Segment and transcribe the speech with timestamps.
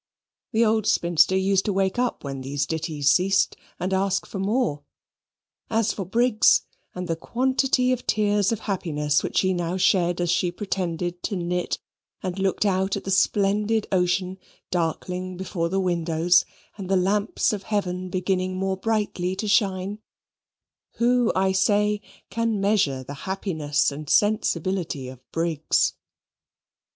[0.51, 4.81] The old spinster used to wake up when these ditties ceased, and ask for more.
[5.69, 6.63] As for Briggs,
[6.95, 11.35] and the quantity of tears of happiness which she now shed as she pretended to
[11.35, 11.77] knit,
[12.23, 14.39] and looked out at the splendid ocean
[14.71, 16.45] darkling before the windows,
[16.79, 19.99] and the lamps of heaven beginning more brightly to shine
[20.95, 25.93] who, I say can measure the happiness and sensibility of Briggs?